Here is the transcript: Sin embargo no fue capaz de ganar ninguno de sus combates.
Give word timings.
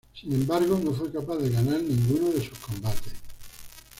Sin 0.19 0.33
embargo 0.33 0.81
no 0.83 0.93
fue 0.93 1.11
capaz 1.11 1.37
de 1.37 1.51
ganar 1.51 1.79
ninguno 1.79 2.29
de 2.31 2.43
sus 2.43 2.57
combates. 2.57 3.13